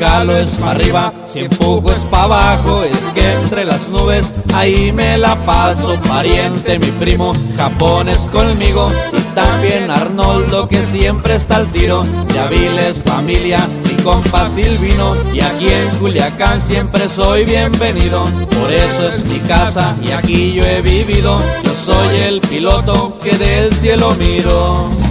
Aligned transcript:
jalo 0.00 0.36
es 0.36 0.52
para 0.52 0.70
arriba, 0.72 1.12
si 1.26 1.40
empujo 1.40 1.92
es 1.92 2.00
para 2.06 2.24
abajo, 2.24 2.82
es 2.84 3.12
que 3.12 3.32
entre 3.34 3.64
las 3.66 3.88
nubes 3.90 4.32
ahí 4.54 4.92
me 4.92 5.18
la 5.18 5.36
paso. 5.44 5.94
Pariente, 6.08 6.78
mi 6.78 6.90
primo, 6.92 7.34
Japón 7.56 8.08
es 8.08 8.28
conmigo 8.28 8.90
y 9.12 9.20
también 9.34 9.90
Arnoldo 9.90 10.66
que 10.66 10.82
siempre 10.82 11.34
está 11.34 11.56
al 11.56 11.70
tiro. 11.70 12.04
Yaviles, 12.34 13.02
familia, 13.04 13.60
mi 13.84 14.02
compa 14.02 14.48
Silvino 14.48 15.14
y 15.34 15.40
aquí 15.40 15.68
en 15.68 15.98
Culiacán 15.98 16.60
siempre 16.60 17.08
soy 17.08 17.44
bienvenido. 17.44 18.24
Por 18.58 18.72
eso 18.72 19.08
es 19.08 19.24
mi 19.26 19.38
casa 19.40 19.94
y 20.02 20.12
aquí 20.12 20.54
yo 20.54 20.62
he 20.64 20.80
vivido. 20.80 21.38
Yo 21.64 21.74
soy 21.74 22.16
el 22.20 22.40
piloto 22.40 23.16
que 23.22 23.36
del 23.36 23.72
cielo 23.74 24.14
miro. 24.14 25.09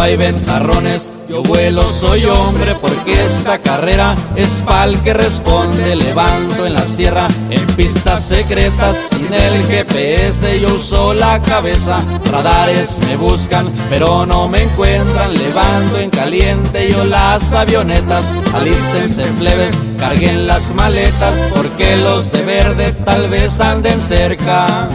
Hay 0.00 0.16
ventarrones, 0.16 1.12
yo 1.28 1.42
vuelo, 1.42 1.88
soy 1.90 2.24
hombre, 2.24 2.74
porque 2.80 3.12
esta 3.12 3.58
carrera 3.58 4.16
es 4.34 4.62
pa'l 4.64 4.98
que 5.02 5.12
responde. 5.12 5.94
Levanto 5.94 6.64
en 6.64 6.72
la 6.74 6.86
sierra, 6.86 7.28
en 7.50 7.66
pistas 7.76 8.24
secretas, 8.24 9.10
sin 9.10 9.32
el 9.32 9.66
GPS 9.66 10.58
yo 10.58 10.74
uso 10.74 11.12
la 11.12 11.40
cabeza. 11.42 12.00
Radares 12.32 12.98
me 13.06 13.16
buscan, 13.16 13.68
pero 13.90 14.24
no 14.24 14.48
me 14.48 14.62
encuentran. 14.62 15.34
Levanto 15.34 15.98
en 15.98 16.10
caliente 16.10 16.90
yo 16.90 17.04
las 17.04 17.52
avionetas. 17.52 18.32
Alístense 18.54 19.24
plebes, 19.38 19.76
carguen 19.98 20.46
las 20.46 20.74
maletas, 20.74 21.34
porque 21.54 21.96
los 21.98 22.32
de 22.32 22.42
verde 22.42 22.92
tal 23.04 23.28
vez 23.28 23.60
anden 23.60 24.00
cerca. 24.00 24.88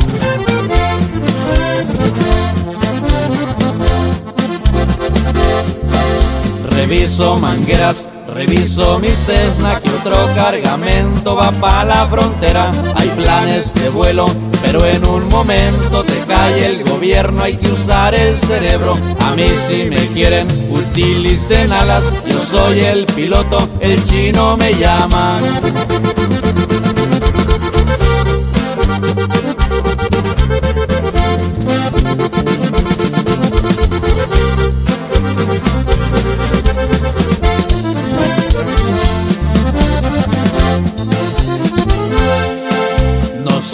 Reviso 6.95 7.37
mangueras, 7.37 8.07
reviso 8.25 8.99
mi 8.99 9.11
Cessna 9.11 9.81
que 9.81 9.89
otro 9.89 10.15
cargamento 10.33 11.35
va 11.35 11.51
pa' 11.51 11.83
la 11.83 12.07
frontera. 12.07 12.71
Hay 12.95 13.09
planes 13.09 13.73
de 13.73 13.89
vuelo, 13.89 14.25
pero 14.61 14.85
en 14.85 15.05
un 15.05 15.27
momento 15.27 16.05
te 16.05 16.17
cae 16.25 16.67
el 16.67 16.85
gobierno, 16.85 17.43
hay 17.43 17.57
que 17.57 17.69
usar 17.69 18.15
el 18.15 18.37
cerebro. 18.37 18.95
A 19.19 19.35
mí 19.35 19.45
si 19.67 19.83
me 19.83 20.07
quieren, 20.13 20.47
utilicen 20.71 21.69
alas, 21.73 22.23
yo 22.25 22.39
soy 22.39 22.79
el 22.79 23.05
piloto, 23.07 23.67
el 23.81 24.01
chino 24.01 24.55
me 24.55 24.73
llama. 24.73 25.41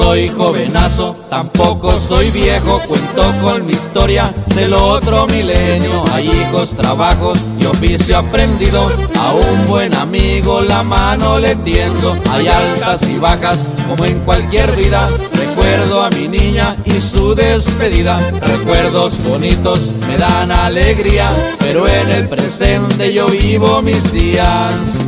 Soy 0.02 0.30
jovenazo, 0.30 1.16
tampoco 1.30 1.98
soy 2.00 2.32
viejo, 2.32 2.80
cuento 2.88 3.24
con 3.42 3.66
mi 3.66 3.74
historia 3.74 4.34
del 4.56 4.74
otro 4.74 5.28
milenio. 5.28 6.04
Hay 6.12 6.28
hijos, 6.28 6.76
trabajos 6.76 7.40
y 7.60 7.66
oficio 7.66 8.18
aprendido, 8.18 8.90
a 9.20 9.34
un 9.34 9.68
buen 9.68 9.94
amigo 9.96 10.62
la 10.62 10.84
mano 10.84 11.40
le 11.40 11.56
tiendo. 11.56 12.16
Hay 12.32 12.48
altas 12.48 13.08
y 13.10 13.18
bajas 13.18 13.70
como 13.88 14.06
en 14.06 14.20
cualquier 14.22 14.72
vida, 14.76 15.08
recuerdo 15.36 16.02
a 16.02 16.10
mi 16.10 16.28
niña 16.28 16.76
y 16.86 17.00
su 17.00 17.36
despedida. 17.36 18.18
Recuerdos 18.42 19.24
bonitos 19.24 19.94
me 20.08 20.18
dan 20.18 20.52
alegría, 20.52 21.30
pero 21.60 21.88
en 21.88 22.10
el 22.12 22.28
presente 22.28 23.14
yo 23.14 23.28
vivo 23.28 23.82
mis 23.82 24.12
días. 24.12 25.01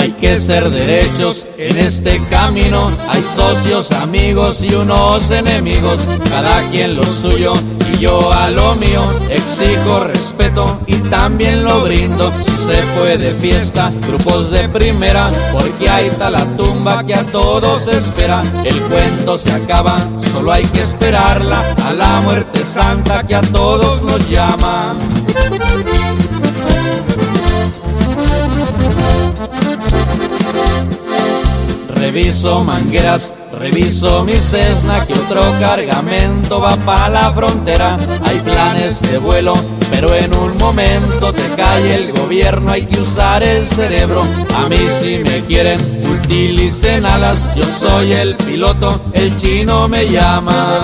Hay 0.00 0.12
que 0.12 0.38
ser 0.38 0.70
derechos 0.70 1.46
en 1.58 1.76
este 1.76 2.22
camino. 2.30 2.90
Hay 3.10 3.22
socios, 3.22 3.92
amigos 3.92 4.62
y 4.62 4.72
unos 4.72 5.30
enemigos. 5.30 6.08
Cada 6.30 6.66
quien 6.70 6.96
lo 6.96 7.04
suyo 7.04 7.52
y 7.92 7.98
yo 7.98 8.32
a 8.32 8.48
lo 8.48 8.76
mío. 8.76 9.02
Exijo 9.28 10.00
respeto 10.04 10.80
y 10.86 10.94
también 11.10 11.64
lo 11.64 11.82
brindo. 11.82 12.32
Si 12.40 12.56
se 12.56 12.82
puede 12.98 13.34
fiesta, 13.34 13.92
grupos 14.06 14.50
de 14.50 14.70
primera. 14.70 15.28
Porque 15.52 15.90
hay 15.90 16.08
tal 16.18 16.32
la 16.32 16.46
tumba 16.56 17.04
que 17.04 17.14
a 17.14 17.24
todos 17.24 17.86
espera. 17.86 18.42
El 18.64 18.80
cuento 18.80 19.36
se 19.36 19.52
acaba, 19.52 19.98
solo 20.16 20.50
hay 20.50 20.64
que 20.64 20.80
esperarla. 20.80 21.62
A 21.84 21.92
la 21.92 22.22
muerte 22.22 22.64
santa 22.64 23.22
que 23.22 23.34
a 23.34 23.42
todos 23.42 24.00
nos 24.02 24.26
llama. 24.30 24.94
Reviso 32.12 32.64
mangueras, 32.64 33.32
reviso 33.52 34.24
mi 34.24 34.34
Cessna 34.34 35.06
que 35.06 35.12
otro 35.12 35.42
cargamento 35.60 36.60
va 36.60 36.74
pa' 36.74 37.08
la 37.08 37.32
frontera. 37.32 37.96
Hay 38.24 38.40
planes 38.40 39.00
de 39.02 39.18
vuelo, 39.18 39.54
pero 39.92 40.12
en 40.16 40.36
un 40.36 40.58
momento 40.58 41.32
te 41.32 41.48
cae 41.54 41.94
el 41.94 42.10
gobierno, 42.10 42.72
hay 42.72 42.84
que 42.84 43.00
usar 43.00 43.44
el 43.44 43.64
cerebro. 43.64 44.24
A 44.56 44.68
mí 44.68 44.88
si 44.88 45.18
me 45.18 45.42
quieren, 45.42 45.80
utilicen 46.12 47.06
alas, 47.06 47.54
yo 47.54 47.68
soy 47.68 48.10
el 48.10 48.34
piloto, 48.34 49.00
el 49.12 49.36
chino 49.36 49.86
me 49.86 50.10
llama. 50.10 50.80